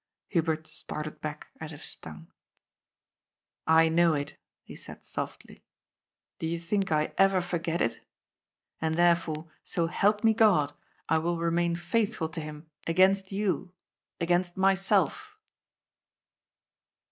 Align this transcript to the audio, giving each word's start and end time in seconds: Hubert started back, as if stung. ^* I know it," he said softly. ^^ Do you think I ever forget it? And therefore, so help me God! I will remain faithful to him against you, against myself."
Hubert 0.29 0.65
started 0.65 1.21
back, 1.21 1.49
as 1.59 1.73
if 1.73 1.85
stung. 1.85 2.25
^* 2.25 2.29
I 3.67 3.87
know 3.87 4.15
it," 4.15 4.35
he 4.63 4.75
said 4.75 5.05
softly. 5.05 5.57
^^ 5.57 5.61
Do 6.39 6.47
you 6.47 6.57
think 6.59 6.91
I 6.91 7.13
ever 7.19 7.39
forget 7.39 7.81
it? 7.81 8.01
And 8.81 8.95
therefore, 8.95 9.51
so 9.63 9.85
help 9.85 10.23
me 10.23 10.33
God! 10.33 10.73
I 11.07 11.19
will 11.19 11.37
remain 11.37 11.75
faithful 11.75 12.29
to 12.29 12.41
him 12.41 12.65
against 12.87 13.31
you, 13.31 13.75
against 14.19 14.57
myself." 14.57 15.37